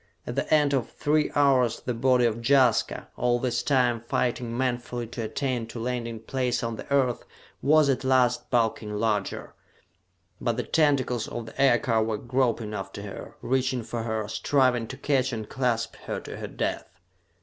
[0.25, 5.05] At the end of three hours the body of Jaska, all this time fighting manfully
[5.05, 7.23] to attain to landing place on the Earth,
[7.61, 9.53] was at last bulking larger;
[10.41, 14.97] but the tentacles of the aircar were groping after her, reaching for her, striving to
[14.97, 16.99] catch and clasp her to her death.